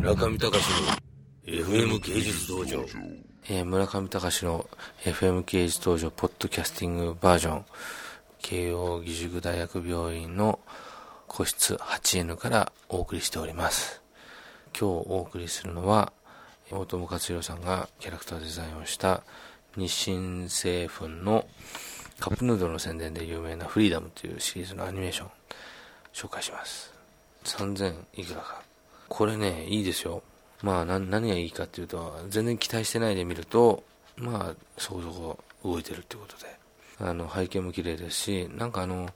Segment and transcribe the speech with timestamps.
[0.00, 0.56] 村上隆の
[1.44, 2.86] FM 芸術道場。
[3.50, 4.66] えー村上隆の
[5.04, 7.64] FM 芸術道場ポッドキャスティングバージョン。
[8.38, 10.58] 慶応義塾大学病院の
[11.28, 14.00] 個室 8N からお送りしております。
[14.72, 16.14] 今日お送りするのは
[16.70, 19.22] 大友克洋さんがキャラクターデザインをした
[19.76, 21.46] 日清製粉の
[22.18, 25.28] カップヌードルの宣伝で有名なフリーダムというシリーズのアニメーション
[26.14, 26.90] 紹介します。
[27.44, 28.69] 3000いくらか。
[29.10, 30.22] これねいいですよ。
[30.62, 33.82] まあ何がいいかっていうと全然期待してないで見ると
[34.16, 36.60] まあそこそこ動いてるってことで。
[37.02, 39.08] あの背景も綺麗ですしなんかあの、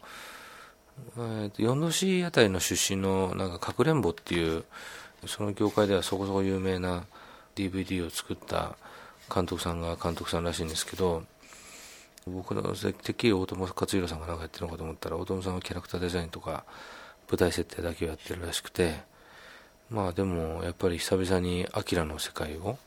[1.16, 4.64] えーと4度市あたりの出身のなんかかくれんぼっていう
[5.26, 7.04] その業界ではそこそこ有名な
[7.54, 8.76] DVD を作った
[9.32, 11.24] 監督さんが監督さんらしいんですけど
[12.26, 16.64] 僕のてっきり大友克洋さんが何かやってるのかと思ったら大友さんはキャラクターデザインとか
[17.30, 18.94] 舞台設定だけをやってるらしくて
[19.90, 22.78] まあでもやっぱり久々にアキラの世界を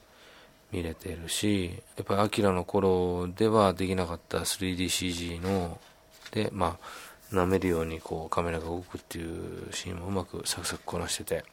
[0.71, 5.79] 見れてるしやっぱりアキラの頃ではできなかった 3DCG の
[6.31, 11.43] でまあ舐めるようにこうカメラが動くっていうシーンもうまくサクサクこなしてて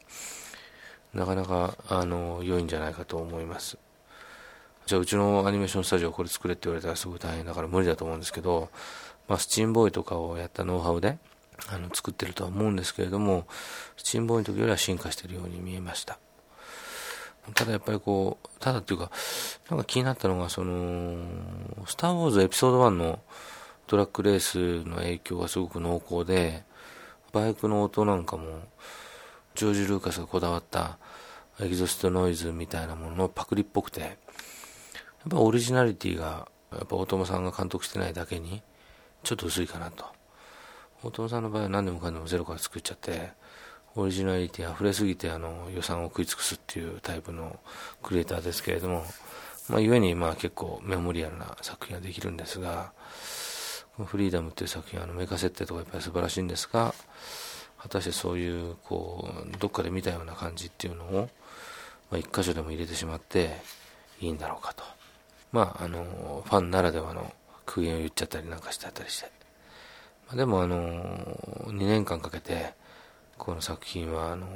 [1.13, 3.79] なかなかあの良いんじゃないかと思います。
[4.87, 8.69] じゃあうちのアニメーションスタジオこれ作れって言われたらすごい大変だから無理だと思うんですけど、
[9.29, 11.17] まあ、スチームボーイとかをやったノウハウで
[11.69, 13.47] あの作ってるとは思うんですけれども
[13.97, 16.19] スチームボーイの時よりは進化してるように見えました。
[17.53, 19.11] ただやっぱりこうただっていうか
[19.69, 21.19] なんか気になったのがその
[21.87, 23.21] 「スター・ウォーズ」エピソード1の
[23.87, 26.65] トラックレースの影響がすごく濃厚で
[27.33, 28.63] バイクの音なんかも
[29.55, 30.99] ジョージ・ルーカスがこだわった
[31.61, 34.13] エキゾストノイズみたいなもののパクリっぽくてやっ
[35.29, 38.63] ぱオリジナリティがやっぱ大友さんが監督してないだけに
[39.23, 40.07] ちょっと薄いかなと。
[41.05, 43.33] 大友さんの場合は何でもかんでもゼロから作っちゃって
[43.95, 47.61] オリジナリティ溢れすぎてあの予算を食い尽くすっていうタイプの
[48.03, 49.05] クリエイターですけれども、
[49.69, 52.93] まあ、故にまあ結構メモリアルな作品ができるんですが
[53.97, 56.95] このフリーダムっていう作品あのメカ設定とかやっぱり素晴らしいんですが
[57.83, 61.29] 果たしてそういうこうどっかで見たような感じっていうのを、
[62.11, 63.61] まあ、一箇所でも入れてしまって
[64.23, 64.83] いいんだろうかと。
[65.53, 67.31] まああのファンならではの
[67.67, 69.31] 苦言を言っちゃったりなんかしてあったりして、
[70.29, 70.79] まあ、でもあの
[71.67, 72.75] 2年間かけて
[73.37, 74.47] この作品はあの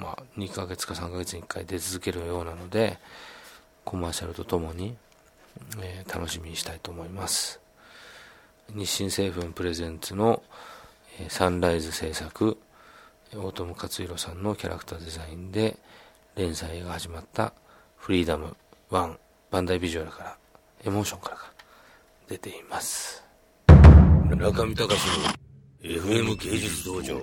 [0.00, 2.98] まあ2ヶ月か3ヶ月に1回出続けるようなので
[3.84, 4.96] コマーシャルとともに、
[5.80, 7.60] え楽しみにしたいと思います。
[8.72, 10.40] 日清製粉プレゼンツの
[11.18, 12.58] えサンライズ制作
[13.34, 15.76] 大友克洋さんのキャラクターデザインで
[16.36, 17.52] 連載が始まった
[17.96, 18.56] 「フリーダム
[18.90, 19.16] 1」
[19.50, 20.36] バンダイビジュアルから
[20.84, 21.42] エモーションからが
[22.28, 23.31] 出ています。
[24.34, 24.94] 村上隆の
[25.82, 27.20] FM 芸術道場。